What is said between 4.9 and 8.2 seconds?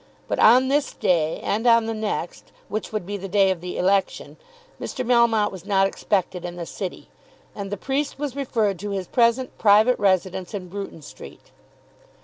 Melmotte was not expected in the City, and the priest